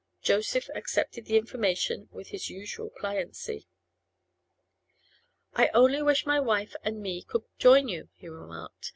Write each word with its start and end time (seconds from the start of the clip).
Joseph 0.23 0.67
accepted 0.73 1.25
the 1.25 1.37
information 1.37 2.09
with 2.11 2.29
his 2.29 2.49
usual 2.49 2.89
pliancy. 2.89 3.67
'I 5.53 5.67
only 5.75 6.01
wish 6.01 6.25
my 6.25 6.39
wife 6.39 6.75
and 6.83 7.01
me 7.03 7.21
could 7.21 7.43
join 7.59 7.87
you,' 7.87 8.09
he 8.15 8.27
remarked. 8.27 8.89